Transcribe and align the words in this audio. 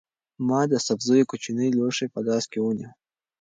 ما 0.47 0.61
د 0.71 0.73
سبزیو 0.87 1.29
کوچنی 1.31 1.69
لوښی 1.77 2.07
په 2.13 2.19
لاس 2.27 2.43
کې 2.51 2.59
ونیو. 2.61 2.91